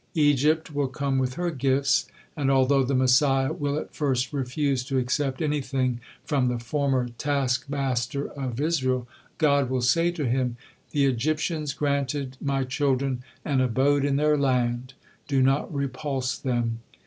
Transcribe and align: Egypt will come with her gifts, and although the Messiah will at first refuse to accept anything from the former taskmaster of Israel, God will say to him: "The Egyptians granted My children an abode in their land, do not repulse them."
Egypt 0.15 0.73
will 0.73 0.87
come 0.87 1.19
with 1.19 1.35
her 1.35 1.51
gifts, 1.51 2.07
and 2.35 2.49
although 2.49 2.81
the 2.81 2.95
Messiah 2.95 3.53
will 3.53 3.77
at 3.77 3.93
first 3.93 4.33
refuse 4.33 4.83
to 4.85 4.97
accept 4.97 5.43
anything 5.43 5.99
from 6.25 6.47
the 6.47 6.57
former 6.57 7.09
taskmaster 7.19 8.27
of 8.31 8.59
Israel, 8.59 9.07
God 9.37 9.69
will 9.69 9.83
say 9.83 10.09
to 10.09 10.25
him: 10.27 10.57
"The 10.89 11.05
Egyptians 11.05 11.75
granted 11.75 12.35
My 12.41 12.63
children 12.63 13.21
an 13.45 13.61
abode 13.61 14.03
in 14.03 14.15
their 14.15 14.39
land, 14.39 14.95
do 15.27 15.39
not 15.39 15.71
repulse 15.71 16.35
them." 16.35 16.79